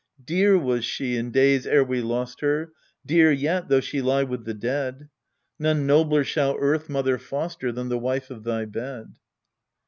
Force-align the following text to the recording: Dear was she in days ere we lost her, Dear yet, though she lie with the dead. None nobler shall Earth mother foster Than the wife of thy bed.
Dear 0.25 0.57
was 0.57 0.83
she 0.83 1.15
in 1.15 1.29
days 1.29 1.67
ere 1.67 1.83
we 1.83 2.01
lost 2.01 2.41
her, 2.41 2.71
Dear 3.05 3.31
yet, 3.31 3.69
though 3.69 3.81
she 3.81 4.01
lie 4.01 4.23
with 4.23 4.45
the 4.45 4.53
dead. 4.55 5.09
None 5.59 5.85
nobler 5.85 6.23
shall 6.23 6.57
Earth 6.59 6.89
mother 6.89 7.19
foster 7.19 7.71
Than 7.71 7.89
the 7.89 7.99
wife 7.99 8.31
of 8.31 8.43
thy 8.43 8.65
bed. 8.65 9.13